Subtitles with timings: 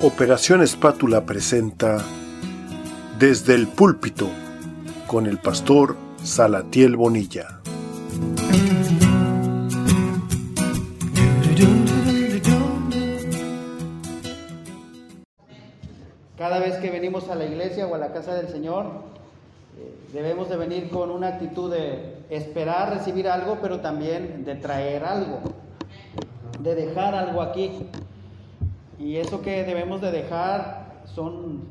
[0.00, 1.98] Operación Espátula presenta
[3.18, 4.28] Desde el púlpito
[5.08, 7.58] con el pastor Salatiel Bonilla.
[16.38, 20.48] Cada vez que venimos a la iglesia o a la casa del Señor, eh, debemos
[20.48, 25.40] de venir con una actitud de esperar recibir algo, pero también de traer algo,
[26.60, 27.88] de dejar algo aquí.
[28.98, 31.62] Y eso que debemos de dejar son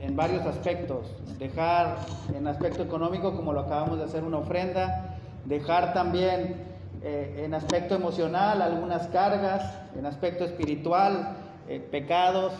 [0.00, 1.06] en, varios aspectos.
[1.38, 1.98] Dejar
[2.34, 5.16] en aspecto económico, como lo acabamos de hacer, una ofrenda.
[5.44, 6.56] Dejar también
[7.02, 9.72] eh, en aspecto emocional algunas cargas.
[9.96, 11.36] En aspecto espiritual,
[11.68, 12.52] eh, pecados.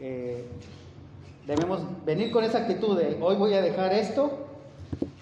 [0.00, 0.46] Eh,
[1.46, 4.45] debemos venir con esa actitud de hoy voy a dejar esto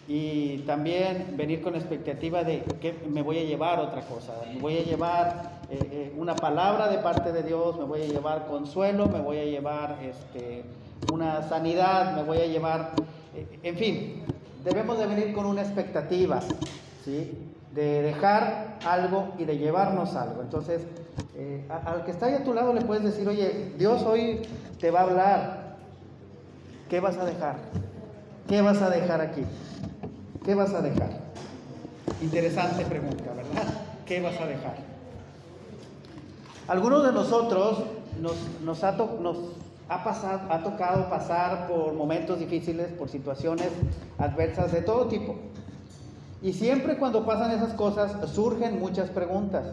[0.06, 4.78] y también venir con expectativa de que me voy a llevar otra cosa, me voy
[4.78, 9.06] a llevar eh, eh, una palabra de parte de Dios, me voy a llevar consuelo,
[9.06, 10.64] me voy a llevar este,
[11.10, 12.92] una sanidad, me voy a llevar,
[13.34, 14.22] eh, en fin,
[14.62, 16.40] debemos de venir con una expectativa,
[17.02, 17.32] ¿sí?
[17.72, 20.42] de dejar algo y de llevarnos algo.
[20.42, 20.82] Entonces,
[21.68, 24.42] al que está ahí a tu lado le puedes decir, oye, Dios hoy
[24.78, 25.76] te va a hablar,
[26.88, 27.56] ¿qué vas a dejar?
[28.46, 29.42] ¿Qué vas a dejar aquí?
[30.44, 31.10] ¿Qué vas a dejar?
[32.20, 33.74] Interesante pregunta, ¿verdad?
[34.04, 34.76] ¿Qué vas a dejar?
[36.68, 37.84] Algunos de nosotros
[38.20, 43.68] nos, ha, pasado, ha tocado pasar por momentos difíciles, por situaciones
[44.18, 45.36] adversas de todo tipo.
[46.42, 49.64] Y siempre cuando pasan esas cosas surgen muchas preguntas.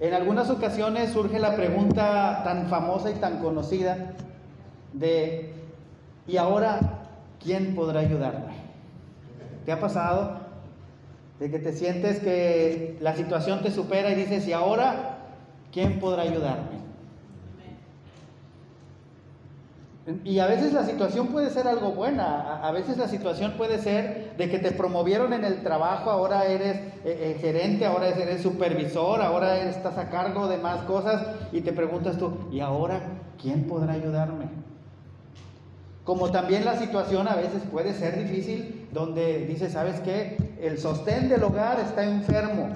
[0.00, 4.12] En algunas ocasiones surge la pregunta tan famosa y tan conocida
[4.94, 5.52] de,
[6.26, 6.80] ¿y ahora
[7.42, 8.43] quién podrá ayudarme?
[9.64, 10.40] ¿Te ha pasado?
[11.38, 15.18] De que te sientes que la situación te supera y dices, ¿y ahora
[15.72, 16.84] quién podrá ayudarme?
[20.22, 24.34] Y a veces la situación puede ser algo buena, a veces la situación puede ser
[24.36, 29.22] de que te promovieron en el trabajo, ahora eres eh, eh, gerente, ahora eres supervisor,
[29.22, 33.00] ahora estás a cargo de más cosas y te preguntas tú, ¿y ahora
[33.40, 34.48] quién podrá ayudarme?
[36.04, 40.36] Como también la situación a veces puede ser difícil donde dice, ¿sabes qué?
[40.60, 42.68] El sostén del hogar está enfermo,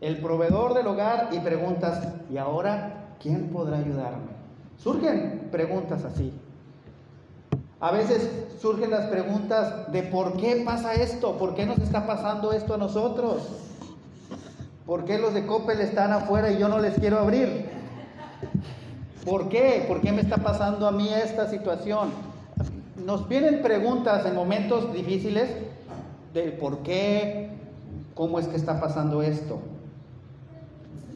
[0.00, 2.00] el proveedor del hogar y preguntas,
[2.30, 4.28] ¿y ahora quién podrá ayudarme?
[4.76, 6.32] Surgen preguntas así.
[7.80, 12.52] A veces surgen las preguntas de por qué pasa esto, por qué nos está pasando
[12.52, 13.48] esto a nosotros,
[14.86, 17.68] por qué los de Coppel están afuera y yo no les quiero abrir.
[19.24, 19.84] ¿Por qué?
[19.86, 22.27] ¿Por qué me está pasando a mí esta situación?
[23.04, 25.50] Nos vienen preguntas en momentos difíciles
[26.34, 27.50] del por qué,
[28.14, 29.60] cómo es que está pasando esto.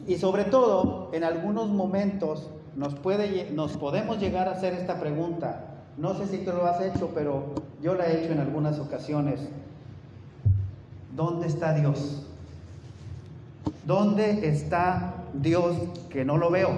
[0.06, 5.66] Y sobre todo, en algunos momentos nos, puede, nos podemos llegar a hacer esta pregunta.
[5.96, 9.40] No sé si tú lo has hecho, pero yo la he hecho en algunas ocasiones.
[11.14, 12.26] ¿Dónde está Dios?
[13.86, 15.76] ¿Dónde está Dios
[16.08, 16.70] que no lo veo?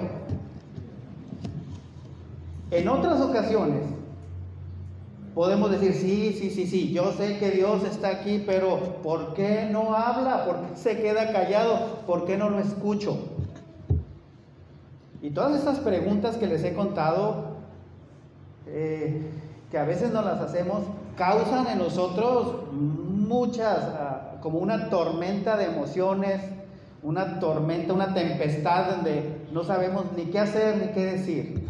[2.71, 3.94] En otras ocasiones
[5.35, 9.67] podemos decir, sí, sí, sí, sí, yo sé que Dios está aquí, pero ¿por qué
[9.69, 10.45] no habla?
[10.45, 11.99] ¿Por qué se queda callado?
[12.07, 13.17] ¿Por qué no lo escucho?
[15.21, 17.57] Y todas estas preguntas que les he contado,
[18.67, 19.29] eh,
[19.69, 20.83] que a veces no las hacemos,
[21.17, 26.41] causan en nosotros muchas, ah, como una tormenta de emociones,
[27.03, 31.67] una tormenta, una tempestad donde no sabemos ni qué hacer ni qué decir.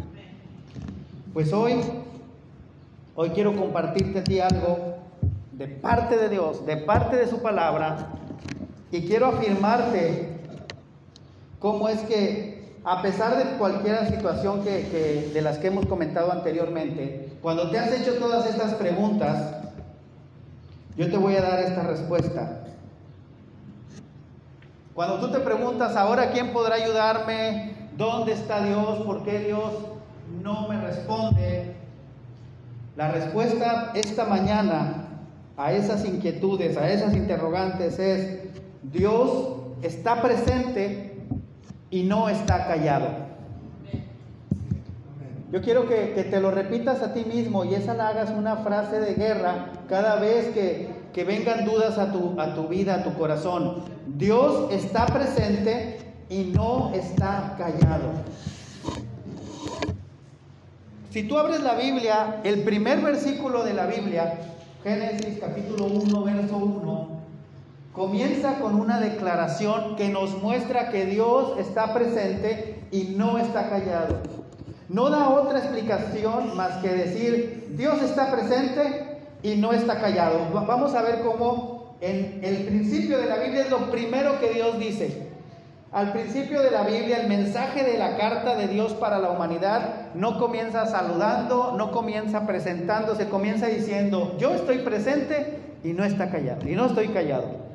[1.32, 1.80] Pues hoy
[3.18, 4.96] Hoy quiero compartirte algo
[5.52, 8.08] de parte de Dios, de parte de su palabra,
[8.92, 10.36] y quiero afirmarte
[11.58, 17.32] cómo es que a pesar de cualquier situación que, de las que hemos comentado anteriormente,
[17.40, 19.64] cuando te has hecho todas estas preguntas,
[20.98, 22.64] yo te voy a dar esta respuesta.
[24.94, 29.72] Cuando tú te preguntas, ahora quién podrá ayudarme, dónde está Dios, por qué Dios
[30.42, 31.85] no me responde,
[32.96, 35.08] la respuesta esta mañana
[35.56, 38.40] a esas inquietudes, a esas interrogantes es,
[38.82, 41.14] Dios está presente
[41.90, 43.26] y no está callado.
[45.52, 48.98] Yo quiero que, te lo repitas a ti mismo y esa la hagas una frase
[48.98, 53.14] de guerra cada vez que, que vengan dudas a tu, a tu vida, a tu
[53.14, 53.84] corazón.
[54.06, 55.98] Dios está presente
[56.28, 58.10] y no está callado.
[61.10, 64.38] Si tú abres la Biblia, el primer versículo de la Biblia,
[64.82, 67.08] Génesis capítulo 1, verso 1,
[67.92, 74.20] comienza con una declaración que nos muestra que Dios está presente y no está callado.
[74.88, 80.40] No da otra explicación más que decir, Dios está presente y no está callado.
[80.52, 84.78] Vamos a ver cómo en el principio de la Biblia es lo primero que Dios
[84.78, 85.28] dice.
[85.92, 90.05] Al principio de la Biblia, el mensaje de la carta de Dios para la humanidad
[90.16, 96.68] no comienza saludando, no comienza presentándose, comienza diciendo, yo estoy presente y no está callado,
[96.68, 97.66] y no estoy callado.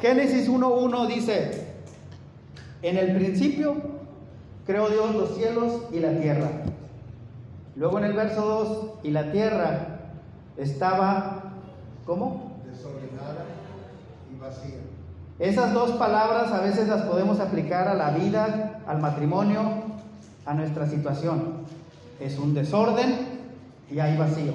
[0.00, 1.66] Génesis 1.1 dice,
[2.82, 3.74] en el principio
[4.66, 6.48] creó Dios los cielos y la tierra.
[7.76, 8.42] Luego en el verso
[9.02, 10.00] 2, y la tierra
[10.56, 11.52] estaba,
[12.06, 12.52] ¿cómo?
[12.64, 13.44] Desordenada
[14.32, 14.78] y vacía.
[15.40, 19.83] Esas dos palabras a veces las podemos aplicar a la vida, al matrimonio,
[20.46, 21.64] a nuestra situación.
[22.20, 23.28] Es un desorden
[23.90, 24.52] y hay vacío.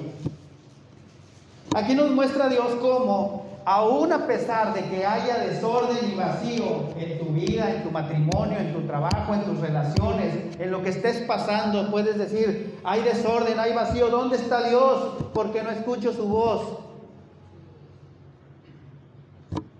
[1.74, 7.18] Aquí nos muestra Dios cómo aún a pesar de que haya desorden y vacío en
[7.18, 11.18] tu vida, en tu matrimonio, en tu trabajo, en tus relaciones, en lo que estés
[11.18, 15.24] pasando, puedes decir, hay desorden, hay vacío, ¿dónde está Dios?
[15.34, 16.78] Porque no escucho su voz.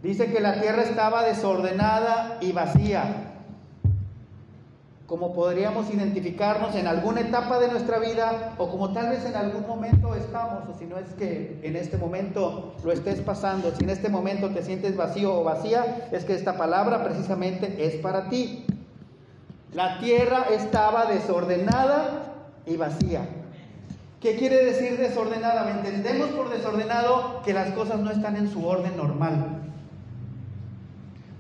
[0.03, 3.30] Dice que la tierra estaba desordenada y vacía
[5.11, 9.67] como podríamos identificarnos en alguna etapa de nuestra vida o como tal vez en algún
[9.67, 13.91] momento estamos, o si no es que en este momento lo estés pasando, si en
[13.91, 18.65] este momento te sientes vacío o vacía, es que esta palabra precisamente es para ti.
[19.75, 22.33] La tierra estaba desordenada
[22.65, 23.29] y vacía.
[24.21, 25.69] ¿Qué quiere decir desordenada?
[25.73, 29.70] Entendemos por desordenado que las cosas no están en su orden normal.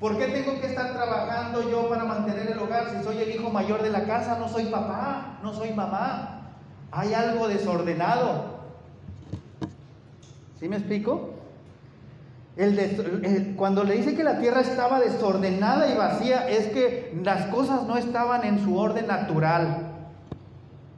[0.00, 3.50] ¿Por qué tengo que estar trabajando yo para mantener el hogar si soy el hijo
[3.50, 4.38] mayor de la casa?
[4.38, 6.54] No soy papá, no soy mamá.
[6.90, 8.60] Hay algo desordenado.
[10.58, 11.34] ¿Sí me explico?
[13.56, 17.96] cuando le dice que la tierra estaba desordenada y vacía, es que las cosas no
[17.96, 19.86] estaban en su orden natural.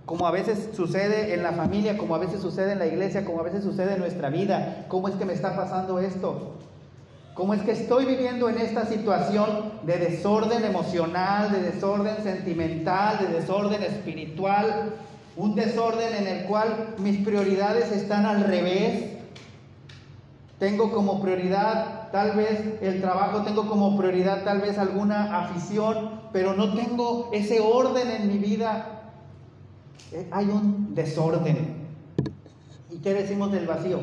[0.04, 3.40] Como a veces sucede en la familia, como a veces sucede en la iglesia, como
[3.40, 4.86] a veces sucede en nuestra vida.
[4.88, 6.56] ¿Cómo es que me está pasando esto?
[7.34, 13.40] ¿Cómo es que estoy viviendo en esta situación de desorden emocional, de desorden sentimental, de
[13.40, 14.94] desorden espiritual?
[15.36, 19.04] Un desorden en el cual mis prioridades están al revés.
[20.58, 26.52] Tengo como prioridad tal vez el trabajo, tengo como prioridad tal vez alguna afición, pero
[26.52, 29.00] no tengo ese orden en mi vida.
[30.12, 31.76] Eh, hay un desorden.
[32.90, 34.00] ¿Y qué decimos del vacío?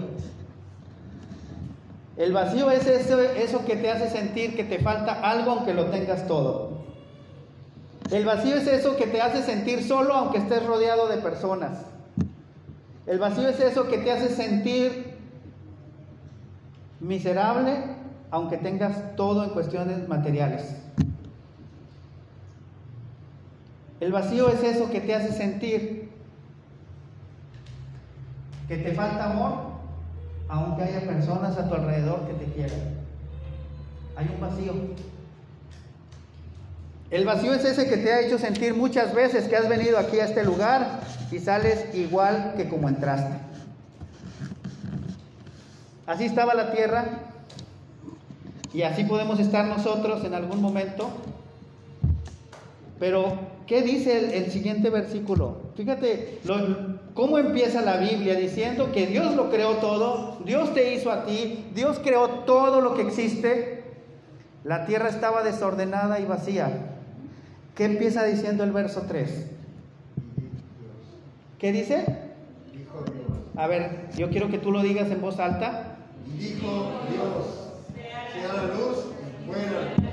[2.20, 5.86] El vacío es eso, eso que te hace sentir que te falta algo aunque lo
[5.86, 6.80] tengas todo.
[8.12, 11.86] El vacío es eso que te hace sentir solo aunque estés rodeado de personas.
[13.08, 15.18] El vacío es eso que te hace sentir
[17.00, 17.86] miserable
[18.32, 20.76] aunque tengas todo en cuestiones materiales.
[24.02, 26.12] El vacío es eso que te hace sentir
[28.68, 29.69] que te falta amor
[30.50, 32.80] aunque haya personas a tu alrededor que te quieran.
[34.16, 34.74] Hay un vacío.
[37.12, 40.20] El vacío es ese que te ha hecho sentir muchas veces que has venido aquí
[40.20, 41.02] a este lugar
[41.32, 43.36] y sales igual que como entraste.
[46.06, 47.06] Así estaba la tierra
[48.74, 51.10] y así podemos estar nosotros en algún momento.
[53.00, 55.72] Pero, ¿qué dice el, siguiente versículo?
[55.76, 56.40] Fíjate
[57.14, 61.66] cómo empieza la Biblia diciendo que Dios lo creó todo, Dios te hizo a ti,
[61.74, 63.84] Dios creó todo lo que existe.
[64.66, 66.98] La tierra estaba desordenada y vacía.
[67.76, 69.46] ¿Qué empieza diciendo el verso 3?
[71.58, 72.06] ¿Qué dice?
[72.74, 73.40] Dijo Dios.
[73.56, 75.98] A ver, yo quiero que tú lo digas en voz alta.
[76.38, 77.72] Dijo Dios,
[78.34, 79.06] sea la luz,
[79.46, 80.09] fuera.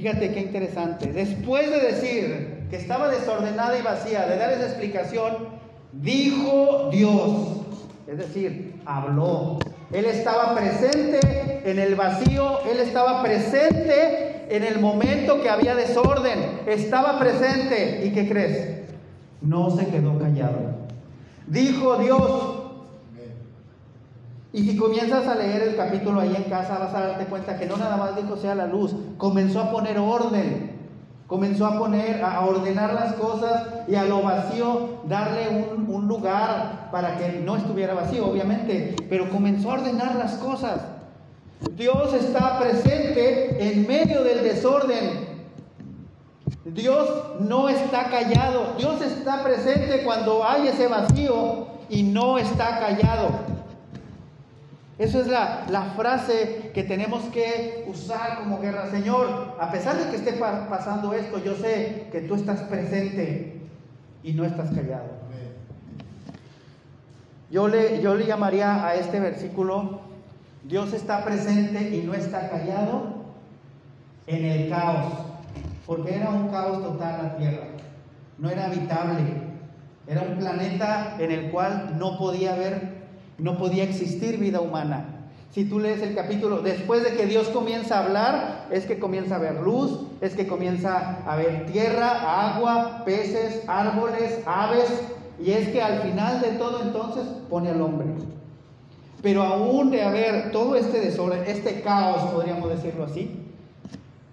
[0.00, 1.12] Fíjate qué interesante.
[1.12, 5.48] Después de decir que estaba desordenada y vacía, de dar esa explicación,
[5.92, 7.66] dijo Dios.
[8.06, 9.58] Es decir, habló.
[9.92, 16.62] Él estaba presente en el vacío, él estaba presente en el momento que había desorden,
[16.66, 18.00] estaba presente.
[18.06, 18.78] ¿Y qué crees?
[19.42, 20.76] No se quedó callado.
[21.46, 22.59] Dijo Dios,
[24.52, 27.66] y si comienzas a leer el capítulo ahí en casa, vas a darte cuenta que
[27.66, 30.72] no nada más dijo sea la luz, comenzó a poner orden,
[31.28, 36.88] comenzó a poner, a ordenar las cosas y a lo vacío darle un, un lugar
[36.90, 40.80] para que no estuviera vacío, obviamente, pero comenzó a ordenar las cosas.
[41.76, 45.28] Dios está presente en medio del desorden.
[46.64, 47.08] Dios
[47.40, 48.74] no está callado.
[48.78, 53.49] Dios está presente cuando hay ese vacío y no está callado.
[55.00, 58.90] Eso es la, la, frase que tenemos que usar como guerra.
[58.90, 63.62] Señor, a pesar de que esté pasando esto, yo sé que tú estás presente
[64.22, 65.08] y no estás callado.
[67.50, 70.00] Yo le, yo le llamaría a este versículo,
[70.64, 73.24] Dios está presente y no está callado
[74.26, 75.14] en el caos,
[75.86, 77.68] porque era un caos total la tierra,
[78.36, 79.24] no era habitable,
[80.06, 82.89] era un planeta en el cual no podía haber
[83.40, 85.16] no podía existir vida humana.
[85.52, 89.34] Si tú lees el capítulo, después de que Dios comienza a hablar, es que comienza
[89.34, 95.02] a haber luz, es que comienza a haber tierra, agua, peces, árboles, aves,
[95.42, 98.06] y es que al final de todo entonces pone al hombre.
[99.22, 103.36] Pero aún de haber todo este desorden, este caos, podríamos decirlo así,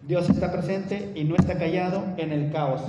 [0.08, 2.82] Dios está presente y no está callado en el caos.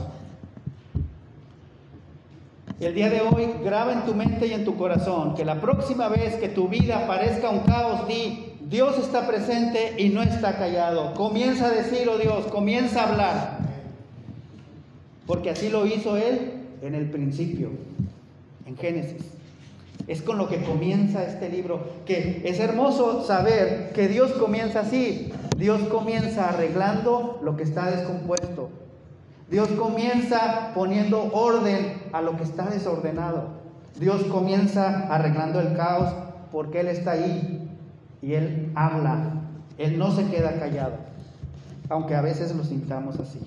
[2.80, 6.08] El día de hoy graba en tu mente y en tu corazón que la próxima
[6.08, 11.12] vez que tu vida parezca un caos, di, Dios está presente y no está callado.
[11.14, 13.58] Comienza a decir, oh Dios, comienza a hablar.
[15.26, 17.70] Porque así lo hizo Él en el principio,
[18.64, 19.24] en Génesis.
[20.06, 25.32] Es con lo que comienza este libro, que es hermoso saber que Dios comienza así.
[25.56, 28.70] Dios comienza arreglando lo que está descompuesto,
[29.50, 33.58] Dios comienza poniendo orden a lo que está desordenado.
[33.98, 36.12] Dios comienza arreglando el caos
[36.52, 37.68] porque Él está ahí
[38.20, 39.32] y Él habla.
[39.78, 40.94] Él no se queda callado,
[41.88, 43.40] aunque a veces lo sintamos así.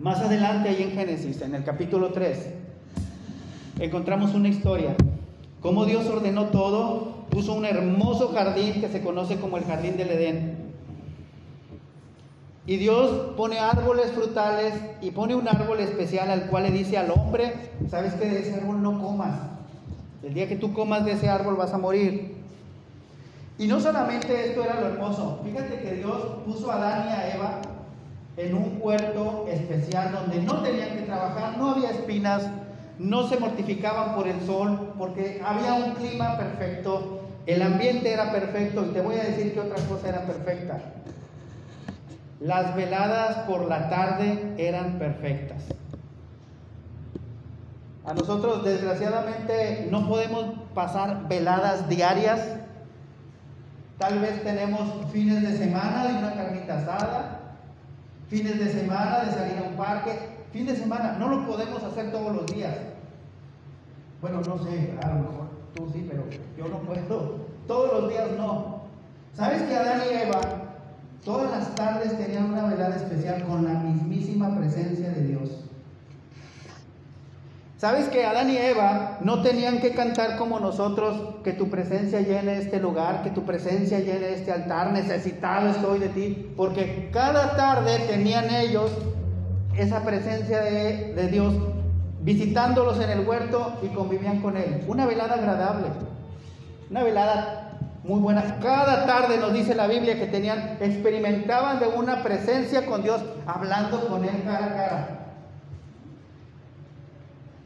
[0.00, 2.54] Más adelante ahí en Génesis, en el capítulo 3,
[3.78, 4.96] encontramos una historia.
[5.60, 10.10] Cómo Dios ordenó todo, puso un hermoso jardín que se conoce como el jardín del
[10.10, 10.59] Edén.
[12.66, 17.10] Y Dios pone árboles frutales y pone un árbol especial al cual le dice al
[17.10, 17.54] hombre,
[17.90, 19.34] sabes que de ese árbol no comas.
[20.22, 22.36] El día que tú comas de ese árbol vas a morir.
[23.58, 27.34] Y no solamente esto era lo hermoso, fíjate que Dios puso a Adán y a
[27.34, 27.60] Eva
[28.36, 32.48] en un huerto especial donde no tenían que trabajar, no había espinas,
[32.98, 38.86] no se mortificaban por el sol, porque había un clima perfecto, el ambiente era perfecto
[38.86, 40.80] y te voy a decir que otra cosa era perfecta.
[42.40, 45.62] Las veladas por la tarde eran perfectas.
[48.06, 52.40] A nosotros desgraciadamente no podemos pasar veladas diarias.
[53.98, 54.80] Tal vez tenemos
[55.12, 57.40] fines de semana de una carnita asada,
[58.28, 60.18] fines de semana de salir a un parque,
[60.50, 62.74] fin de semana, no lo podemos hacer todos los días.
[64.22, 66.24] Bueno, no sé, a lo mejor tú sí, pero
[66.56, 67.50] yo no puedo.
[67.66, 68.80] Todos los días no.
[69.34, 70.59] ¿Sabes que Adán y Eva
[71.24, 75.50] Todas las tardes tenían una velada especial con la mismísima presencia de Dios.
[77.76, 82.58] ¿Sabes que Adán y Eva no tenían que cantar como nosotros, que tu presencia llene
[82.58, 86.52] este lugar, que tu presencia llene este altar, necesitado estoy de ti?
[86.56, 88.90] Porque cada tarde tenían ellos
[89.76, 91.54] esa presencia de, de Dios
[92.22, 94.84] visitándolos en el huerto y convivían con Él.
[94.86, 95.88] Una velada agradable,
[96.90, 97.69] una velada
[98.10, 98.58] muy buena.
[98.60, 104.08] Cada tarde nos dice la Biblia que tenían, experimentaban de una presencia con Dios, hablando
[104.08, 105.18] con Él cara a cara.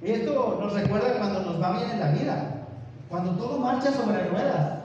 [0.03, 2.67] Y esto nos recuerda cuando nos va bien en la vida,
[3.09, 4.81] cuando todo marcha sobre ruedas.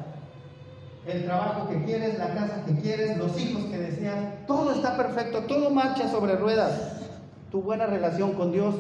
[1.06, 5.42] El trabajo que quieres, la casa que quieres, los hijos que deseas, todo está perfecto,
[5.42, 7.02] todo marcha sobre ruedas.
[7.52, 8.76] Tu buena relación con Dios.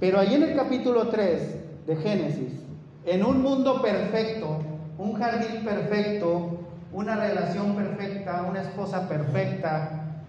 [0.00, 2.63] Pero ahí en el capítulo 3 de Génesis,
[3.06, 4.58] en un mundo perfecto,
[4.98, 6.58] un jardín perfecto,
[6.92, 10.22] una relación perfecta, una esposa perfecta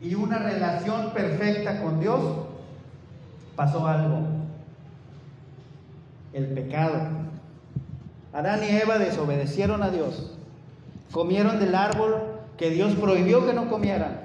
[0.00, 2.20] y una relación perfecta con Dios,
[3.54, 4.20] pasó algo.
[6.32, 7.00] El pecado.
[8.32, 10.36] Adán y Eva desobedecieron a Dios.
[11.10, 12.16] Comieron del árbol
[12.56, 14.20] que Dios prohibió que no comieran.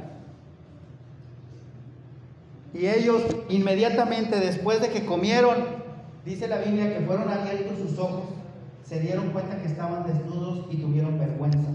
[2.73, 5.80] Y ellos inmediatamente después de que comieron
[6.25, 8.25] Dice la Biblia que fueron abiertos sus ojos,
[8.83, 11.69] se dieron cuenta que estaban desnudos y tuvieron vergüenza.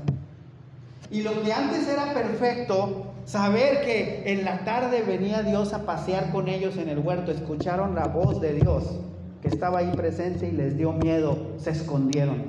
[1.11, 6.31] Y lo que antes era perfecto, saber que en la tarde venía Dios a pasear
[6.31, 8.85] con ellos en el huerto, escucharon la voz de Dios
[9.43, 12.45] que estaba ahí presente y les dio miedo, se escondieron.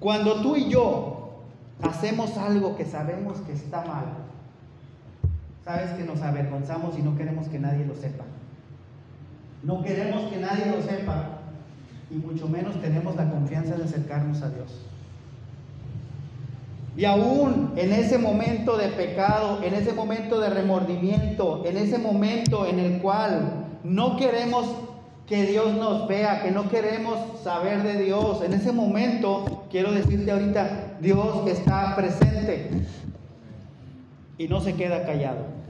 [0.00, 1.42] Cuando tú y yo
[1.82, 4.04] hacemos algo que sabemos que está mal,
[5.64, 8.24] sabes que nos avergonzamos y no queremos que nadie lo sepa.
[9.62, 11.38] No queremos que nadie lo sepa
[12.10, 14.80] y mucho menos tenemos la confianza de acercarnos a Dios.
[16.96, 22.66] Y aún en ese momento de pecado, en ese momento de remordimiento, en ese momento
[22.66, 24.66] en el cual no queremos
[25.26, 28.42] que Dios nos vea, que no queremos saber de Dios.
[28.42, 32.68] En ese momento, quiero decirte ahorita, Dios está presente
[34.36, 35.61] y no se queda callado.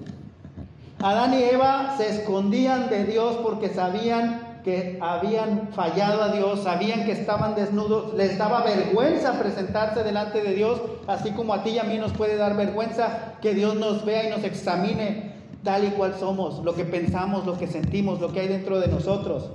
[1.02, 7.04] Adán y Eva se escondían de Dios porque sabían que habían fallado a Dios, sabían
[7.04, 11.78] que estaban desnudos, les daba vergüenza presentarse delante de Dios, así como a ti y
[11.80, 15.32] a mí nos puede dar vergüenza que Dios nos vea y nos examine
[15.64, 18.86] tal y cual somos, lo que pensamos, lo que sentimos, lo que hay dentro de
[18.86, 19.50] nosotros.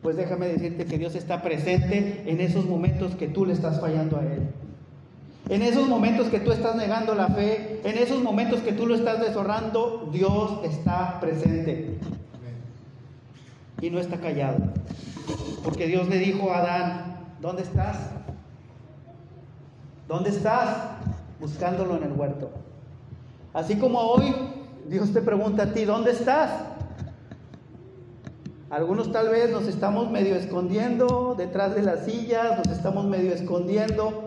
[0.00, 4.16] Pues déjame decirte que Dios está presente en esos momentos que tú le estás fallando
[4.16, 4.48] a Él.
[5.48, 8.94] En esos momentos que tú estás negando la fe, en esos momentos que tú lo
[8.94, 11.98] estás deshonrando, Dios está presente.
[13.82, 14.58] Y no está callado.
[15.62, 17.98] Porque Dios le dijo a Adán, ¿dónde estás?
[20.08, 20.76] ¿Dónde estás?
[21.40, 22.50] Buscándolo en el huerto.
[23.52, 24.34] Así como hoy
[24.88, 26.52] Dios te pregunta a ti, ¿dónde estás?
[28.70, 34.23] Algunos tal vez nos estamos medio escondiendo detrás de las sillas, nos estamos medio escondiendo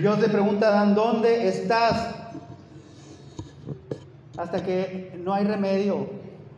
[0.00, 2.14] Dios le pregunta a Adán, ¿dónde estás?
[4.38, 6.08] Hasta que no hay remedio.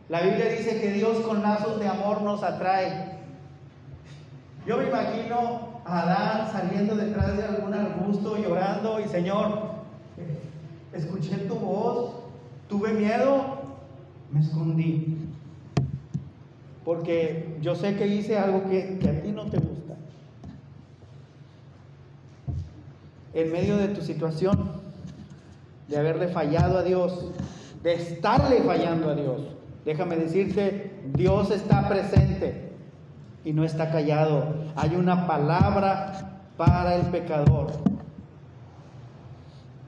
[0.07, 3.17] La Biblia dice que Dios con lazos de amor nos atrae.
[4.65, 9.71] Yo me imagino a Adán saliendo detrás de algún arbusto llorando y Señor,
[10.93, 12.13] escuché tu voz,
[12.69, 13.57] tuve miedo,
[14.31, 15.17] me escondí.
[16.85, 19.72] Porque yo sé que hice algo que, que a ti no te gusta.
[23.33, 24.71] En medio de tu situación,
[25.87, 27.25] de haberle fallado a Dios,
[27.81, 29.41] de estarle fallando a Dios.
[29.85, 32.71] Déjame decirte, Dios está presente
[33.43, 34.55] y no está callado.
[34.75, 37.71] Hay una palabra para el pecador.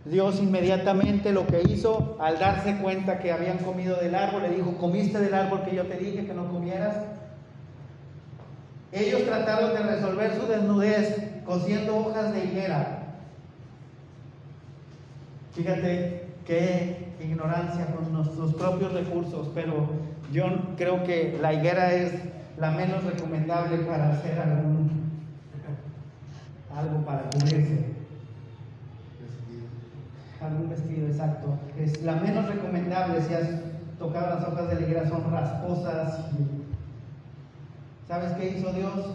[0.06, 4.78] Dios inmediatamente lo que hizo al darse cuenta que habían comido del árbol, le dijo,
[4.78, 6.98] ¿comiste del árbol que yo te dije que no comieras?
[8.92, 12.95] Ellos trataron de resolver su desnudez cosiendo hojas de higuera.
[15.56, 19.88] Fíjate qué ignorancia con nuestros propios recursos, pero
[20.34, 20.44] yo
[20.76, 22.12] creo que la higuera es
[22.58, 24.90] la menos recomendable para hacer algún,
[26.76, 27.86] algo para cubrirse.
[30.42, 31.58] Algún vestido, exacto.
[31.80, 33.48] Es la menos recomendable si has
[33.98, 36.20] tocado las hojas de la higuera, son rasposas.
[38.10, 39.06] ¿Sabes qué hizo Dios?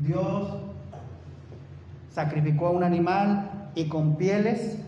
[0.00, 0.48] Dios
[2.10, 4.78] sacrificó a un animal y con pieles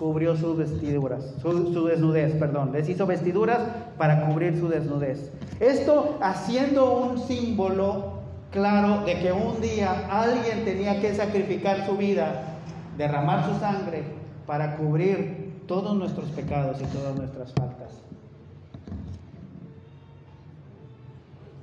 [0.00, 3.60] cubrió sus vestiduras, su, desnudez, perdón, les hizo vestiduras
[3.98, 5.30] para cubrir su desnudez.
[5.60, 8.14] Esto haciendo un símbolo
[8.50, 12.56] claro de que un día alguien tenía que sacrificar su vida,
[12.96, 14.04] derramar su sangre
[14.46, 17.90] para cubrir todos nuestros pecados y todas nuestras faltas.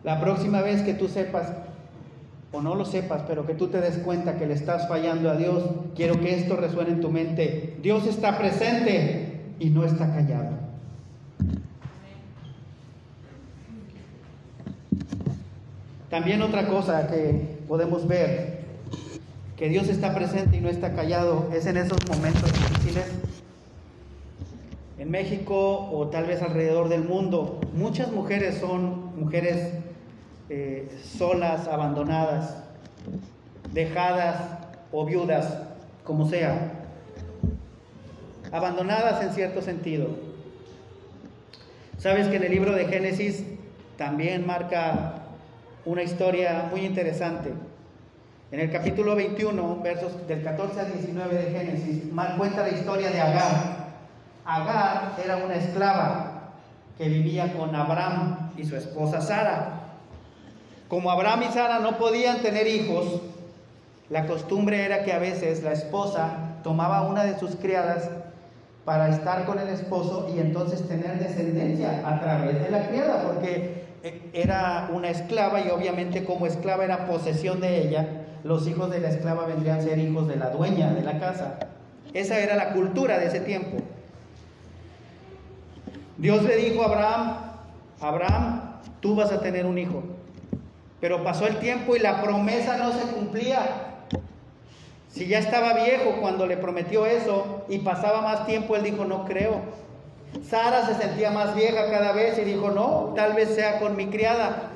[0.03, 1.53] La próxima vez que tú sepas
[2.51, 5.35] o no lo sepas, pero que tú te des cuenta que le estás fallando a
[5.35, 5.63] Dios,
[5.95, 7.77] quiero que esto resuene en tu mente.
[7.81, 10.57] Dios está presente y no está callado.
[16.09, 18.61] También otra cosa que podemos ver,
[19.57, 23.05] que Dios está presente y no está callado, es en esos momentos difíciles.
[24.97, 29.73] En México o tal vez alrededor del mundo, muchas mujeres son mujeres
[30.49, 32.55] eh, solas, abandonadas,
[33.73, 34.37] dejadas
[34.91, 35.57] o viudas,
[36.03, 36.71] como sea,
[38.51, 40.07] abandonadas en cierto sentido.
[41.97, 43.43] Sabes que en el libro de Génesis
[43.97, 45.13] también marca
[45.85, 47.51] una historia muy interesante.
[48.51, 52.03] En el capítulo 21, versos del 14 al 19 de Génesis,
[52.37, 53.87] cuenta la historia de Agar.
[54.45, 56.51] Agar era una esclava
[56.97, 59.76] que vivía con Abraham y su esposa Sara.
[60.87, 63.21] Como Abraham y Sara no podían tener hijos,
[64.09, 68.09] la costumbre era que a veces la esposa tomaba una de sus criadas
[68.85, 73.83] para estar con el esposo y entonces tener descendencia a través de la criada, porque
[74.03, 78.07] eh, era una esclava y obviamente como esclava era posesión de ella,
[78.45, 81.59] los hijos de la esclava vendrían a ser hijos de la dueña de la casa.
[82.13, 83.77] Esa era la cultura de ese tiempo.
[86.17, 87.37] Dios le dijo a Abraham,
[87.99, 88.61] Abraham,
[89.01, 90.01] tú vas a tener un hijo.
[90.99, 93.61] Pero pasó el tiempo y la promesa no se cumplía.
[95.09, 99.25] Si ya estaba viejo cuando le prometió eso y pasaba más tiempo, él dijo, no
[99.25, 99.61] creo.
[100.47, 104.07] Sara se sentía más vieja cada vez y dijo, no, tal vez sea con mi
[104.07, 104.69] criada.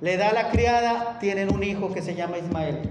[0.00, 2.88] Le da la criada, tienen un hijo que se llama Ismael.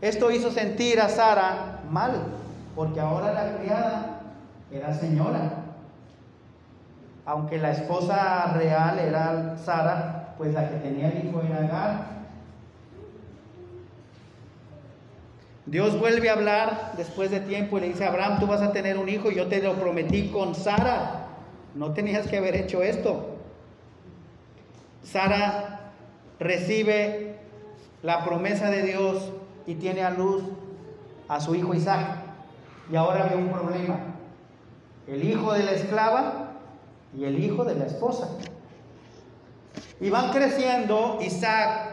[0.00, 2.22] Esto hizo sentir a Sara mal,
[2.74, 4.20] porque ahora la criada
[4.72, 5.69] era señora.
[7.30, 12.06] Aunque la esposa real era Sara, pues la que tenía el hijo era Agar.
[15.64, 18.98] Dios vuelve a hablar después de tiempo y le dice, Abraham, tú vas a tener
[18.98, 21.28] un hijo y yo te lo prometí con Sara.
[21.76, 23.36] No tenías que haber hecho esto.
[25.04, 25.92] Sara
[26.40, 27.36] recibe
[28.02, 29.30] la promesa de Dios
[29.68, 30.42] y tiene a luz
[31.28, 32.08] a su hijo Isaac.
[32.90, 34.00] Y ahora había un problema.
[35.06, 36.49] El hijo de la esclava
[37.16, 38.28] y el hijo de la esposa.
[40.00, 41.90] Y van creciendo, Isaac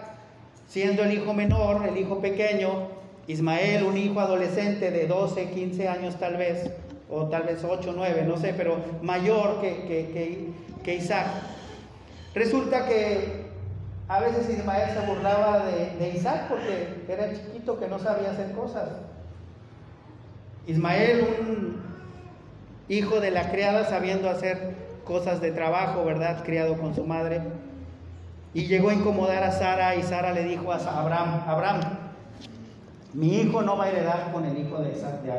[0.67, 2.89] siendo el hijo menor, el hijo pequeño,
[3.27, 6.71] Ismael un hijo adolescente de 12, 15 años tal vez,
[7.10, 10.53] o tal vez 8, 9, no sé, pero mayor que,
[10.84, 11.27] que, Isaac.
[12.34, 13.47] Resulta que
[14.08, 18.53] a veces Ismael se burlaba de, de, Isaac porque era chiquito que no sabía hacer
[18.53, 18.89] cosas.
[20.65, 21.82] Ismael, un
[22.88, 26.43] hijo de la criada, sabiendo hacer cosas de trabajo, ¿verdad?
[26.43, 27.41] Criado con su madre.
[28.54, 31.82] Y llegó a incomodar a Sara y Sara le dijo a Abraham, Abraham,
[33.13, 35.34] mi hijo no va a heredar con el hijo de, de.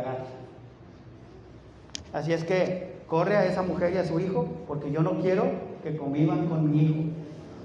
[2.13, 5.51] Así es que corre a esa mujer y a su hijo, porque yo no quiero
[5.83, 7.03] que convivan con mi hijo.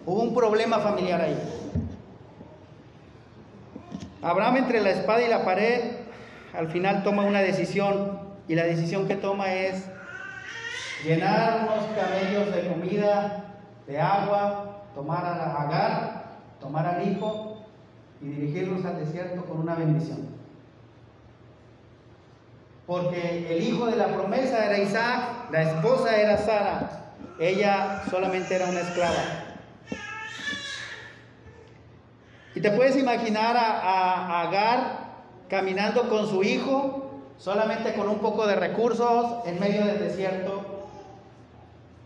[0.05, 1.37] Hubo un problema familiar ahí.
[4.21, 5.81] Abraham entre la espada y la pared,
[6.53, 9.85] al final toma una decisión, y la decisión que toma es
[11.03, 13.43] llenar unos camellos de comida,
[13.87, 16.23] de agua, tomar a Agar,
[16.59, 17.57] tomar al hijo
[18.21, 20.29] y dirigirlos al desierto con una bendición.
[22.87, 28.65] Porque el hijo de la promesa era Isaac, la esposa era Sara, ella solamente era
[28.67, 29.43] una esclava.
[32.55, 35.03] Y te puedes imaginar a, Agar
[35.49, 40.62] caminando con su hijo, solamente con un poco de recursos, en medio del desierto,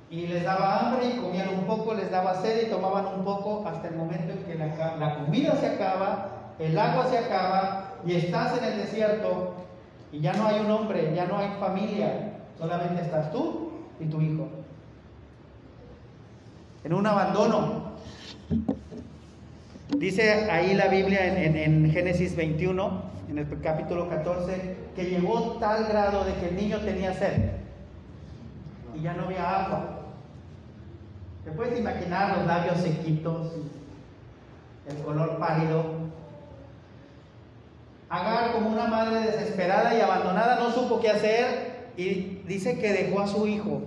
[0.10, 3.66] y les daba hambre y comían un poco, les daba sed y tomaban un poco
[3.68, 8.58] hasta el momento en que la, comida se acaba, el agua se acaba y estás
[8.58, 9.54] en el desierto
[10.12, 14.22] y ya no hay un hombre, ya no hay familia, solamente estás tú y tu
[14.22, 14.48] hijo.
[16.84, 17.88] En un abandono.
[19.98, 25.86] Dice ahí la Biblia en, en Génesis 21, en el capítulo 14, que llegó tal
[25.86, 27.58] grado de que el niño tenía sed
[28.96, 29.97] y ya no había agua.
[31.48, 33.54] ¿Te puedes imaginar los labios sequitos,
[34.86, 35.82] el color pálido?
[38.10, 43.22] Agar como una madre desesperada y abandonada no supo qué hacer y dice que dejó
[43.22, 43.82] a su hijo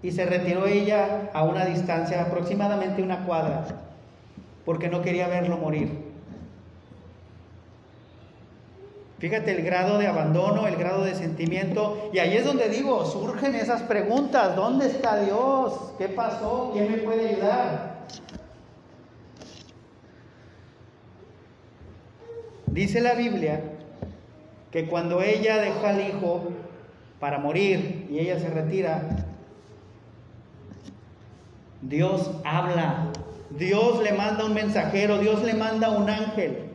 [0.00, 3.64] y se retiró ella a una distancia aproximadamente una cuadra
[4.64, 6.09] porque no quería verlo morir.
[9.20, 12.10] Fíjate el grado de abandono, el grado de sentimiento.
[12.10, 14.56] Y ahí es donde digo, surgen esas preguntas.
[14.56, 15.92] ¿Dónde está Dios?
[15.98, 16.70] ¿Qué pasó?
[16.72, 18.06] ¿Quién me puede ayudar?
[22.66, 23.60] Dice la Biblia
[24.70, 26.44] que cuando ella deja al hijo
[27.18, 29.26] para morir y ella se retira,
[31.82, 33.08] Dios habla.
[33.50, 36.69] Dios le manda un mensajero, Dios le manda un ángel.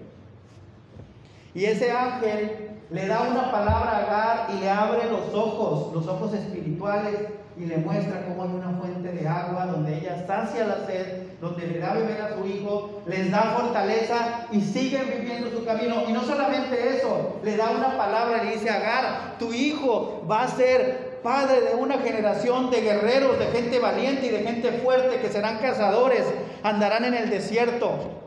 [1.55, 6.05] Y ese ángel le da una palabra a Agar y le abre los ojos, los
[6.05, 7.15] ojos espirituales,
[7.57, 11.67] y le muestra cómo hay una fuente de agua donde ella sacia la sed, donde
[11.67, 16.03] le da beber a su hijo, les da fortaleza y siguen viviendo su camino.
[16.09, 20.47] Y no solamente eso, le da una palabra, le dice Agar, tu hijo va a
[20.49, 25.29] ser padre de una generación de guerreros, de gente valiente y de gente fuerte que
[25.29, 26.25] serán cazadores,
[26.63, 28.24] andarán en el desierto.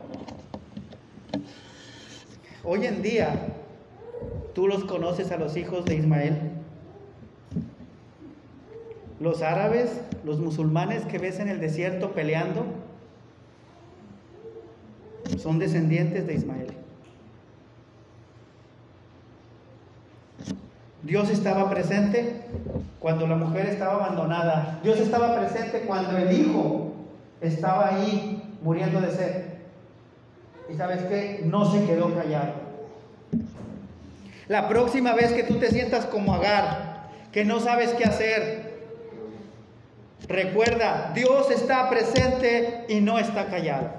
[2.63, 3.47] Hoy en día,
[4.53, 6.37] tú los conoces a los hijos de Ismael.
[9.19, 12.65] Los árabes, los musulmanes que ves en el desierto peleando,
[15.37, 16.73] son descendientes de Ismael.
[21.03, 22.41] Dios estaba presente
[22.99, 24.79] cuando la mujer estaba abandonada.
[24.83, 26.91] Dios estaba presente cuando el hijo
[27.39, 29.48] estaba ahí muriendo de sed.
[30.71, 32.53] Y sabes qué, no se quedó callado.
[34.47, 38.79] La próxima vez que tú te sientas como Agar, que no sabes qué hacer,
[40.27, 43.89] recuerda, Dios está presente y no está callado.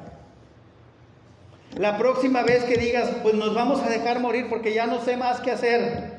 [1.78, 5.16] La próxima vez que digas, pues nos vamos a dejar morir porque ya no sé
[5.16, 6.18] más qué hacer,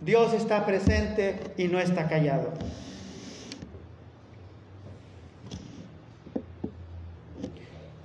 [0.00, 2.52] Dios está presente y no está callado.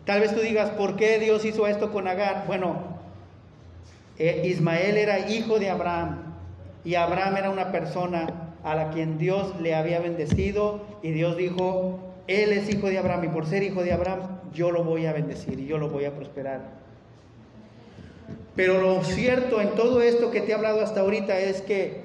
[0.10, 2.46] Tal vez tú digas, ¿por qué Dios hizo esto con Agar?
[2.48, 2.78] Bueno,
[4.18, 6.34] eh, Ismael era hijo de Abraham
[6.84, 12.00] y Abraham era una persona a la quien Dios le había bendecido y Dios dijo,
[12.26, 15.14] él es hijo de Abraham y por ser hijo de Abraham yo lo voy a
[15.14, 16.62] bendecir y yo lo voy a prosperar.
[18.56, 22.02] Pero lo cierto en todo esto que te he hablado hasta ahorita es que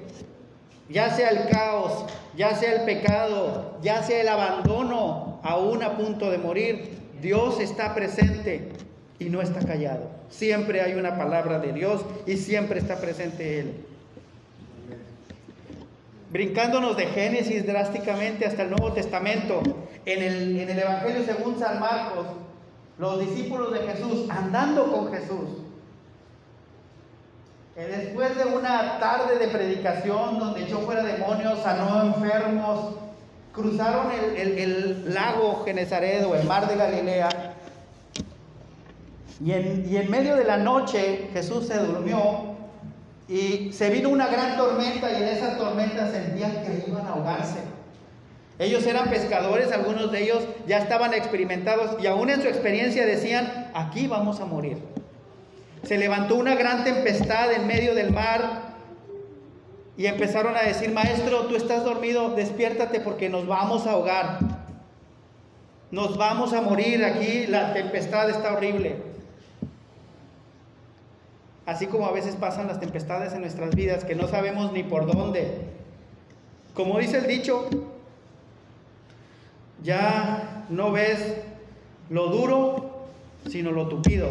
[0.89, 2.05] ya sea el caos,
[2.37, 7.95] ya sea el pecado, ya sea el abandono, aún a punto de morir, Dios está
[7.95, 8.69] presente
[9.17, 10.11] y no está callado.
[10.29, 13.83] Siempre hay una palabra de Dios y siempre está presente Él.
[16.29, 19.63] Brincándonos de Génesis drásticamente hasta el Nuevo Testamento,
[20.05, 22.27] en el, Evangelio según San Marcos,
[22.99, 25.49] los discípulos de Jesús, andando con Jesús,
[27.75, 33.04] después de una tarde de predicación donde echó fuera demonios, sanó enfermos,
[33.55, 37.29] cruzaron el, el lago Genezaret o el mar de Galilea,
[39.43, 42.55] y en, y en medio de la noche Jesús se durmió
[43.27, 47.59] y se vino una gran tormenta y en esa tormenta sentían que iban a ahogarse.
[48.57, 53.71] Ellos eran pescadores, algunos de ellos ya estaban experimentados y aún en su experiencia decían,
[53.73, 54.77] aquí vamos a morir.
[55.83, 58.64] Se levantó una gran tempestad en medio del mar
[59.97, 64.39] y empezaron a decir, maestro, tú estás dormido, despiértate porque nos vamos a ahogar.
[65.91, 68.97] Nos vamos a morir aquí, la tempestad está horrible.
[71.65, 75.11] Así como a veces pasan las tempestades en nuestras vidas que no sabemos ni por
[75.11, 75.61] dónde.
[76.73, 77.69] Como dice el dicho,
[79.81, 81.37] ya no ves
[82.09, 83.07] lo duro,
[83.49, 84.27] sino lo tupido.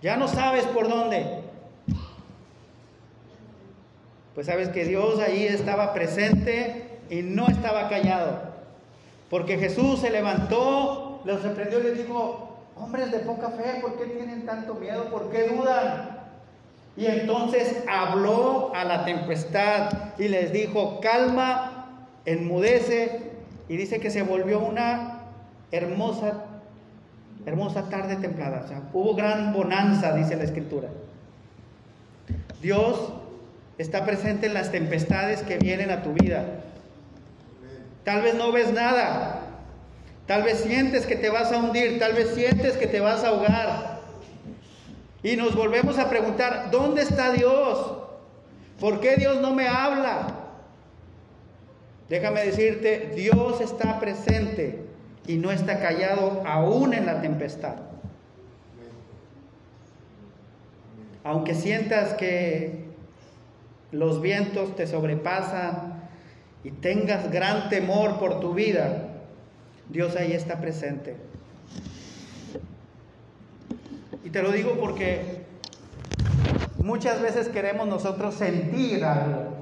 [0.00, 1.37] Ya no sabes por dónde.
[4.38, 8.40] Pues sabes que Dios ahí estaba presente y no estaba callado.
[9.30, 14.04] Porque Jesús se levantó, los reprendió y les dijo, Hombres de poca fe, ¿por qué
[14.04, 15.06] tienen tanto miedo?
[15.06, 16.20] ¿Por qué dudan?
[16.96, 21.88] Y entonces habló a la tempestad y les dijo, calma,
[22.24, 23.32] enmudece.
[23.68, 25.22] Y dice que se volvió una
[25.72, 26.44] hermosa,
[27.44, 28.62] hermosa tarde templada.
[28.64, 30.90] O sea, hubo gran bonanza, dice la escritura.
[32.62, 33.17] Dios
[33.78, 36.44] está presente en las tempestades que vienen a tu vida.
[38.04, 39.48] Tal vez no ves nada,
[40.28, 43.28] Tal vez sientes que te vas a hundir, tal vez sientes que te vas a
[43.28, 44.00] ahogar.
[45.22, 47.96] Y nos volvemos a preguntar, ¿dónde está Dios?
[48.78, 50.34] ¿Por qué Dios no me habla?
[52.10, 54.84] Déjame decirte, Dios está presente
[55.26, 57.76] y no está callado aún en la tempestad.
[61.24, 62.84] Aunque sientas que
[63.92, 66.08] los vientos te sobrepasan
[66.64, 69.08] y tengas gran temor por tu vida,
[69.88, 71.16] Dios ahí está presente.
[74.24, 75.46] Y te lo digo porque
[76.76, 79.54] muchas veces queremos nosotros sentir algo,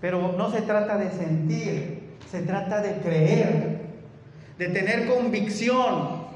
[0.00, 3.78] pero no se trata de sentir, se trata de creer,
[4.58, 6.28] de tener convicción.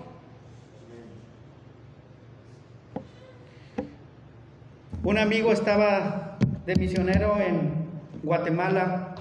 [5.04, 6.21] Un amigo estaba
[6.66, 7.88] de misionero en
[8.22, 9.14] Guatemala,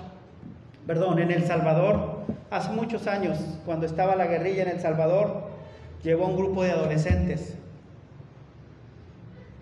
[0.86, 5.44] perdón, en El Salvador, Hace muchos años, cuando estaba la guerrilla en El Salvador,
[6.04, 7.56] llevó un grupo de adolescentes.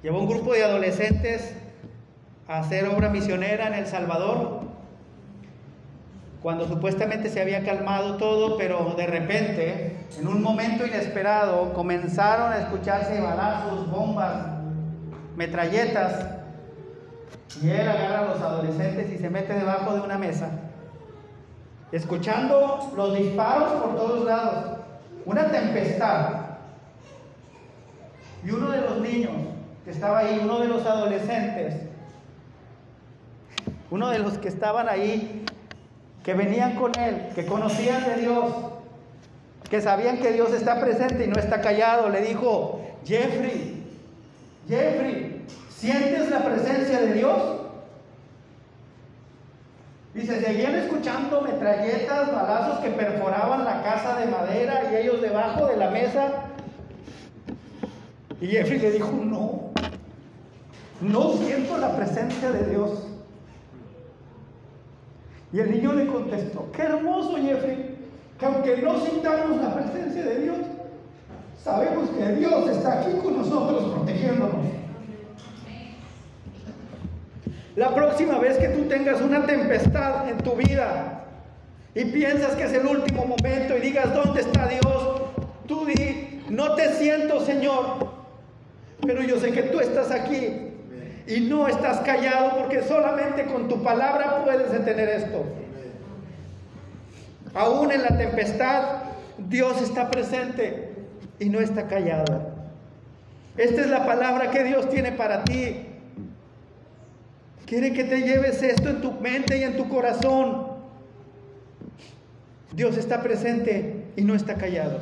[0.01, 1.53] Llevó un grupo de adolescentes
[2.47, 4.61] a hacer obra misionera en El Salvador,
[6.41, 12.57] cuando supuestamente se había calmado todo, pero de repente, en un momento inesperado, comenzaron a
[12.57, 14.47] escucharse balazos, bombas,
[15.35, 16.38] metralletas,
[17.61, 20.49] y él agarra a los adolescentes y se mete debajo de una mesa
[21.91, 24.77] escuchando los disparos por todos lados,
[25.25, 26.49] una tempestad.
[28.45, 29.31] Y uno de los niños
[29.83, 31.75] que estaba ahí, uno de los adolescentes,
[33.91, 35.45] uno de los que estaban ahí,
[36.23, 38.53] que venían con él, que conocían de Dios,
[39.69, 43.83] que sabían que Dios está presente y no está callado, le dijo, Jeffrey,
[44.67, 45.45] Jeffrey,
[45.79, 47.41] ¿sientes la presencia de Dios?
[50.13, 55.77] Dice, seguían escuchando metralletas, balazos que perforaban la casa de madera y ellos debajo de
[55.77, 56.45] la mesa.
[58.41, 59.69] Y Jeffrey le dijo, no,
[61.01, 63.05] no siento la presencia de Dios.
[65.53, 67.97] Y el niño le contestó, qué hermoso Jeffrey,
[68.37, 70.57] que aunque no sintamos la presencia de Dios,
[71.63, 74.78] sabemos que Dios está aquí con nosotros protegiéndonos.
[77.79, 81.23] La próxima vez que tú tengas una tempestad en tu vida
[81.95, 85.21] y piensas que es el último momento y digas, ¿dónde está Dios?
[85.65, 88.11] Tú di, no te siento, Señor,
[89.07, 90.73] pero yo sé que tú estás aquí.
[91.25, 95.45] Y no estás callado porque solamente con tu palabra puedes detener esto.
[97.53, 99.03] Aún en la tempestad,
[99.37, 100.95] Dios está presente
[101.39, 102.41] y no está callado.
[103.55, 105.85] Esta es la palabra que Dios tiene para ti.
[107.69, 110.69] Quiere que te lleves esto en tu mente y en tu corazón.
[112.71, 114.97] Dios está presente y no está callado.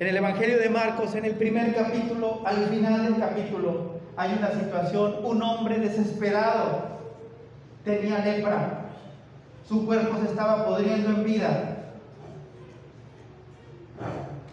[0.00, 4.50] En el Evangelio de Marcos, en el primer capítulo, al final del capítulo, hay una
[4.52, 6.92] situación, un hombre desesperado
[7.84, 8.86] tenía lepra,
[9.68, 11.76] su cuerpo se estaba podriendo en vida,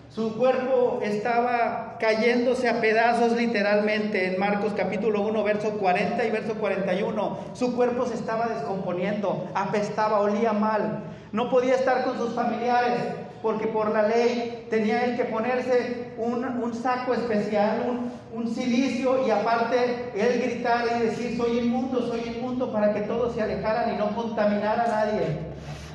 [0.09, 6.55] su cuerpo estaba cayéndose a pedazos literalmente en Marcos capítulo 1, verso 40 y verso
[6.55, 7.37] 41.
[7.53, 11.03] Su cuerpo se estaba descomponiendo, apestaba, olía mal.
[11.31, 12.93] No podía estar con sus familiares
[13.41, 19.31] porque por la ley tenía él que ponerse un, saco especial, un, un, silicio y
[19.31, 23.97] aparte él gritar y decir soy inmundo, soy inmundo para que todos se alejaran y
[23.97, 25.49] no contaminara a nadie.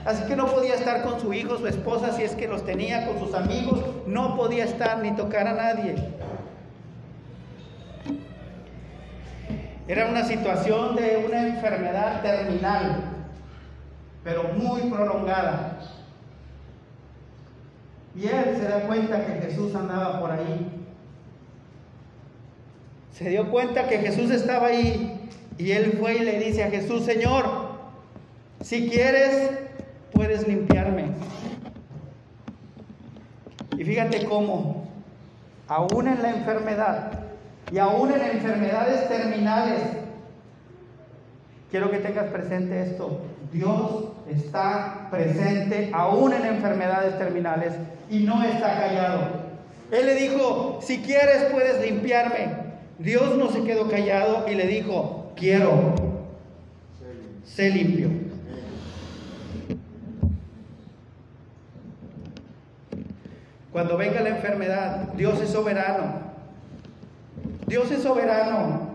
[0.04, 3.06] Así que no podía estar con su hijo, su esposa, si es que los tenía,
[3.06, 5.94] con sus amigos, no podía estar ni tocar a nadie.
[9.88, 13.04] Era una situación de una enfermedad terminal,
[14.22, 15.78] pero muy prolongada.
[18.14, 20.70] Y él se da cuenta que Jesús andaba por ahí.
[23.12, 27.04] Se dio cuenta que Jesús estaba ahí y él fue y le dice a Jesús,
[27.04, 27.44] Señor,
[28.60, 29.50] si quieres,
[30.14, 31.06] puedes limpiarme.
[33.76, 34.86] Y fíjate cómo,
[35.68, 37.20] aún en la enfermedad
[37.72, 39.80] y aún en enfermedades terminales,
[41.70, 43.20] quiero que tengas presente esto,
[43.52, 47.74] Dios está presente aún en enfermedades terminales
[48.08, 49.44] y no está callado.
[49.90, 52.64] Él le dijo, si quieres puedes limpiarme.
[52.98, 55.94] Dios no se quedó callado y le dijo, quiero,
[57.44, 58.23] sé limpio.
[63.74, 66.20] Cuando venga la enfermedad, Dios es soberano.
[67.66, 68.88] Dios es soberano.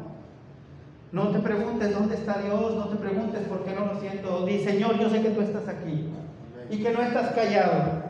[1.11, 4.45] No te preguntes dónde está Dios, no te preguntes por qué no lo siento.
[4.45, 6.07] Di, Señor, yo sé que tú estás aquí
[6.69, 8.03] y que no estás callado.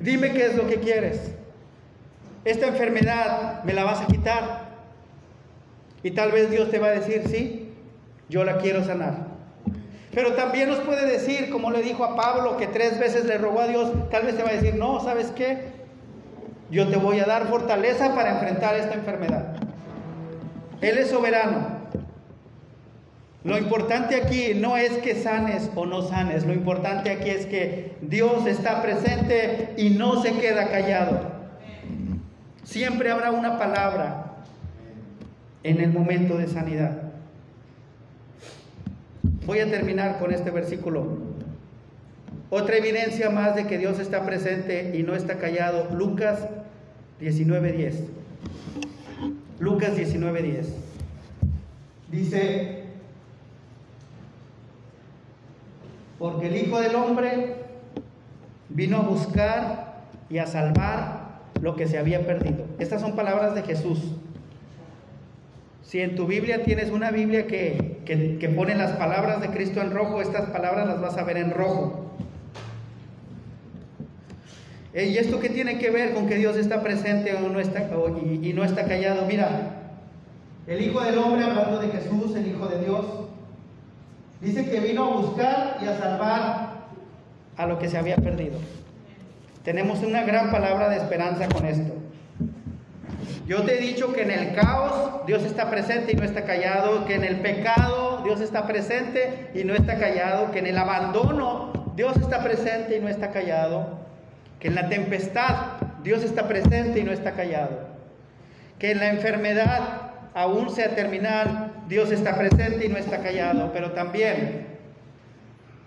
[0.00, 1.36] Dime qué es lo que quieres.
[2.44, 4.70] Esta enfermedad me la vas a quitar.
[6.02, 7.72] Y tal vez Dios te va a decir, sí,
[8.28, 9.28] yo la quiero sanar.
[10.12, 13.60] Pero también nos puede decir, como le dijo a Pablo, que tres veces le rogó
[13.60, 15.80] a Dios, tal vez te va a decir, no, ¿sabes qué?
[16.72, 19.56] Yo te voy a dar fortaleza para enfrentar esta enfermedad.
[20.80, 21.82] Él es soberano.
[23.44, 27.96] Lo importante aquí no es que sanes o no sanes, lo importante aquí es que
[28.00, 31.30] Dios está presente y no se queda callado.
[32.64, 34.36] Siempre habrá una palabra
[35.64, 37.02] en el momento de sanidad.
[39.44, 41.18] Voy a terminar con este versículo.
[42.48, 45.88] Otra evidencia más de que Dios está presente y no está callado.
[45.94, 46.46] Lucas
[47.22, 47.94] 19:10.
[49.60, 50.66] Lucas 19:10.
[52.10, 52.82] Dice,
[56.18, 57.54] porque el Hijo del Hombre
[58.68, 62.66] vino a buscar y a salvar lo que se había perdido.
[62.78, 64.00] Estas son palabras de Jesús.
[65.82, 69.80] Si en tu Biblia tienes una Biblia que, que, que pone las palabras de Cristo
[69.80, 72.11] en rojo, estas palabras las vas a ver en rojo.
[74.94, 77.88] ¿Y esto qué tiene que ver con que Dios está presente o no está,
[78.22, 79.24] y, no está callado?
[79.26, 79.48] Mira,
[80.66, 83.06] el Hijo del Hombre, hablando de Jesús, el Hijo de Dios,
[84.42, 86.72] dice que vino a buscar y a salvar
[87.56, 88.58] a lo que se había perdido.
[89.64, 91.94] Tenemos una gran palabra de esperanza con esto.
[93.46, 97.06] Yo te he dicho que en el caos Dios está presente y no está callado,
[97.06, 101.92] que en el pecado Dios está presente y no está callado, que en el abandono
[101.96, 104.01] Dios está presente y no está callado,
[104.62, 105.56] que en la tempestad
[106.04, 107.80] Dios está presente y no está callado,
[108.78, 113.90] que en la enfermedad, aún sea terminal, Dios está presente y no está callado, pero
[113.90, 114.68] también,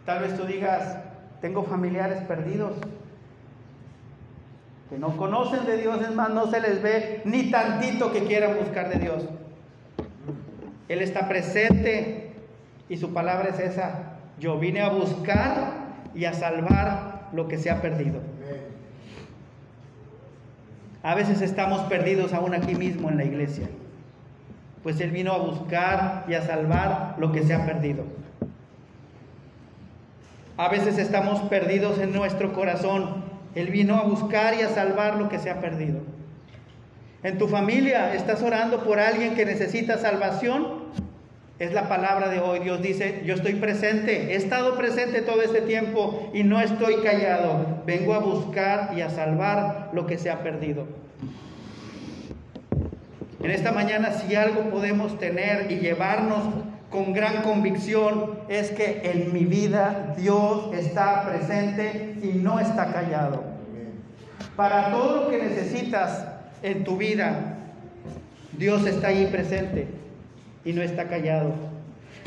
[0.05, 0.97] tal vez tú digas,
[1.39, 2.73] tengo familiares perdidos,
[4.89, 8.57] que no conocen de Dios, es más, no se les ve ni tantito que quieran
[8.59, 9.23] buscar de Dios.
[10.89, 12.33] Él está presente
[12.89, 17.69] y su palabra es esa, yo vine a buscar y a salvar lo que se
[17.69, 18.34] ha perdido.
[21.05, 23.67] A veces estamos perdidos aún aquí mismo en la iglesia,
[24.81, 28.05] pues Él vino a buscar y a salvar lo que se ha perdido.
[30.57, 33.23] A veces estamos perdidos en nuestro corazón.
[33.53, 35.99] Él vino a buscar y a salvar lo que se ha perdido.
[37.21, 40.84] En tu familia estás orando por alguien que necesita salvación.
[41.57, 42.59] Es la palabra de hoy.
[42.59, 47.81] Dios dice, yo estoy presente, he estado presente todo este tiempo y no estoy callado.
[47.85, 50.85] Vengo a buscar y a salvar lo que se ha perdido.
[53.41, 56.43] En esta mañana si algo podemos tener y llevarnos
[56.89, 63.43] con gran convicción es que en mi vida Dios está presente y no está callado.
[64.57, 66.25] Para todo lo que necesitas
[66.63, 67.59] en tu vida,
[68.57, 70.04] Dios está ahí presente
[70.65, 71.53] y no está callado.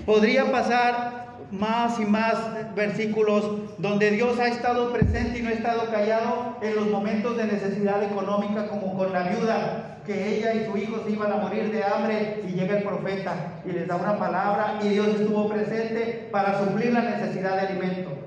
[0.06, 1.18] Podría pasar
[1.50, 3.44] más y más versículos
[3.78, 8.02] donde Dios ha estado presente y no ha estado callado en los momentos de necesidad
[8.02, 11.84] económica, como con la viuda, que ella y su hijo se iban a morir de
[11.84, 16.58] hambre y llega el profeta y les da una palabra y Dios estuvo presente para
[16.58, 18.17] suplir la necesidad de alimento.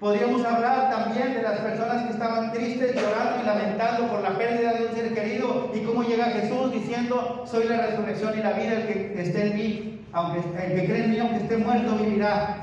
[0.00, 4.74] Podríamos hablar también de las personas que estaban tristes, llorando y lamentando por la pérdida
[4.74, 8.72] de un ser querido y cómo llega Jesús diciendo, soy la resurrección y la vida,
[8.74, 12.58] el que esté en mí, aunque el que cree en mí, aunque esté muerto, vivirá.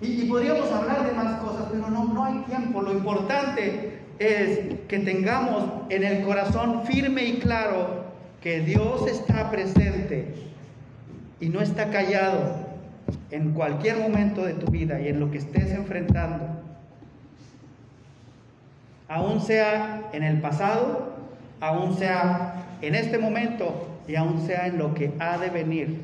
[0.00, 2.80] Y, podríamos hablar de más cosas, pero no, no hay tiempo.
[2.80, 8.04] Lo importante es que tengamos en el corazón firme y claro
[8.40, 10.32] que Dios está presente
[11.40, 12.63] y no está callado
[13.34, 16.46] en cualquier momento de tu vida y en lo que estés enfrentando,
[19.08, 21.16] aún sea en el pasado,
[21.58, 26.00] aún sea en este momento y aún sea en lo que ha de venir.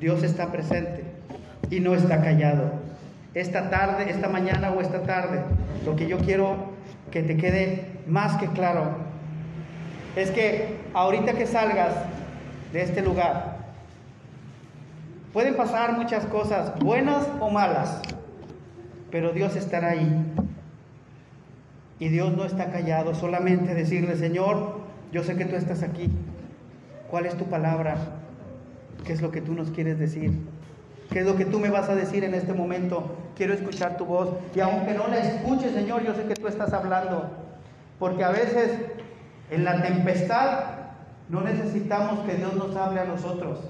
[0.00, 1.04] Dios está presente
[1.68, 2.72] y no está callado.
[3.34, 5.42] Esta tarde, esta mañana o esta tarde,
[5.84, 6.72] lo que yo quiero
[7.10, 8.96] que te quede más que claro
[10.16, 11.92] es que ahorita que salgas
[12.72, 13.51] de este lugar,
[15.32, 18.02] Pueden pasar muchas cosas, buenas o malas,
[19.10, 20.34] pero Dios estará ahí.
[21.98, 24.80] Y Dios no está callado, solamente decirle, Señor,
[25.10, 26.10] yo sé que tú estás aquí.
[27.10, 27.96] ¿Cuál es tu palabra?
[29.04, 30.38] ¿Qué es lo que tú nos quieres decir?
[31.10, 33.16] ¿Qué es lo que tú me vas a decir en este momento?
[33.36, 34.30] Quiero escuchar tu voz.
[34.54, 37.30] Y aunque no la escuche, Señor, yo sé que tú estás hablando.
[37.98, 38.78] Porque a veces
[39.50, 40.64] en la tempestad
[41.28, 43.60] no necesitamos que Dios nos hable a nosotros.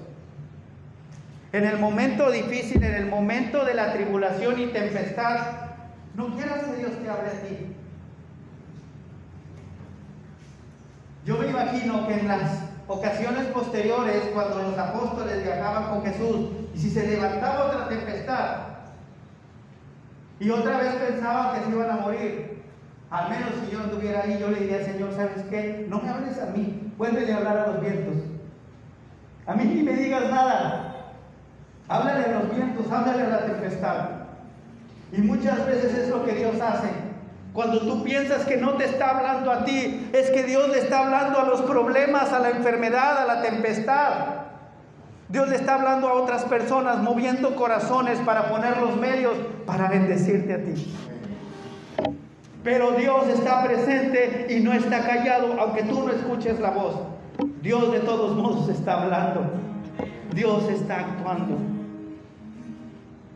[1.53, 5.37] En el momento difícil, en el momento de la tribulación y tempestad,
[6.15, 7.75] no quieras que Dios te hable a ti.
[11.23, 16.79] Yo me imagino que en las ocasiones posteriores, cuando los apóstoles viajaban con Jesús, y
[16.79, 18.57] si se levantaba otra tempestad,
[20.39, 22.63] y otra vez pensaban que se iban a morir,
[23.11, 25.85] al menos si yo estuviera ahí, yo le diría, Señor, ¿sabes qué?
[25.87, 28.15] No me hables a mí, vuélvele a hablar a los vientos.
[29.45, 30.92] A mí ni me digas nada,
[31.87, 34.09] Háblale a los vientos, háblale a la tempestad.
[35.11, 36.89] Y muchas veces es lo que Dios hace.
[37.53, 41.05] Cuando tú piensas que no te está hablando a ti, es que Dios le está
[41.05, 44.11] hablando a los problemas, a la enfermedad, a la tempestad.
[45.29, 49.33] Dios le está hablando a otras personas, moviendo corazones para poner los medios
[49.65, 50.93] para bendecirte a ti.
[52.63, 56.95] Pero Dios está presente y no está callado, aunque tú no escuches la voz.
[57.61, 59.72] Dios de todos modos está hablando.
[60.33, 61.57] Dios está actuando.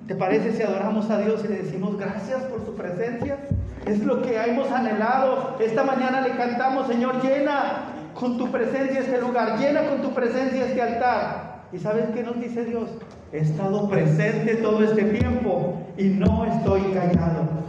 [0.07, 3.37] ¿Te parece si adoramos a Dios y le decimos gracias por su presencia?
[3.85, 5.57] Es lo que hemos anhelado.
[5.59, 10.65] Esta mañana le cantamos, Señor, llena con tu presencia este lugar, llena con tu presencia
[10.65, 11.63] este altar.
[11.73, 12.89] ¿Y sabes qué nos dice Dios?
[13.33, 17.67] He estado presente todo este tiempo y no estoy callado.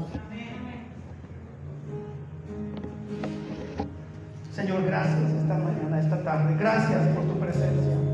[4.53, 6.57] Señor, gracias esta mañana, esta tarde.
[6.59, 8.08] Gracias por tu presencia.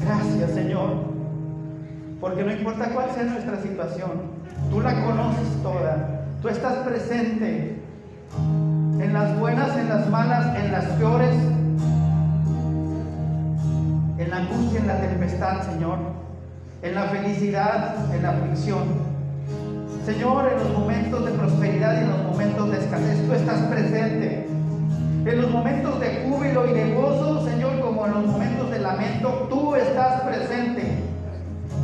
[0.00, 1.12] Gracias, Señor.
[2.20, 4.10] Porque no importa cuál sea nuestra situación,
[4.70, 6.24] tú la conoces toda.
[6.40, 7.76] Tú estás presente
[9.00, 11.34] en las buenas, en las malas, en las peores,
[14.18, 15.98] en la angustia, en la tempestad, Señor.
[16.82, 18.82] En la felicidad, en la aflicción.
[20.04, 24.01] Señor, en los momentos de prosperidad y en los momentos de escasez, tú estás presente.
[25.24, 29.46] En los momentos de júbilo y de gozo, Señor, como en los momentos de lamento,
[29.48, 30.98] tú estás presente.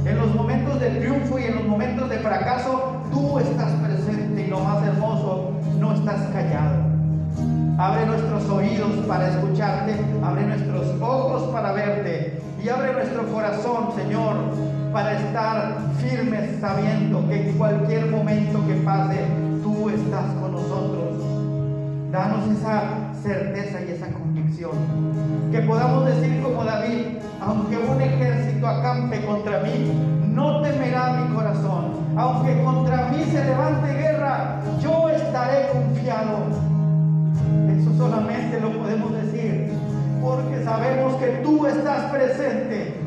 [0.05, 4.47] En los momentos de triunfo y en los momentos de fracaso, tú estás presente y
[4.49, 6.79] lo más hermoso, no estás callado.
[7.79, 14.35] Abre nuestros oídos para escucharte, abre nuestros ojos para verte y abre nuestro corazón, Señor,
[14.93, 19.19] para estar firmes sabiendo que en cualquier momento que pase,
[19.63, 21.08] tú estás con nosotros.
[22.11, 24.71] Danos esa certeza y esa convicción.
[25.53, 29.93] Que podamos decir como David, aunque un ejército acampe contra mí,
[30.27, 31.93] no temerá mi corazón.
[32.17, 36.39] Aunque contra mí se levante guerra, yo estaré confiado.
[37.77, 39.71] Eso solamente lo podemos decir
[40.23, 42.98] porque sabemos que tú estás presente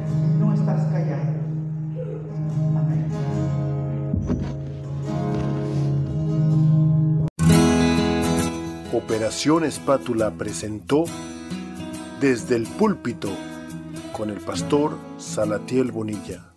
[9.03, 11.05] Operación Espátula presentó
[12.19, 13.29] desde el púlpito
[14.13, 16.51] con el pastor Salatiel Bonilla.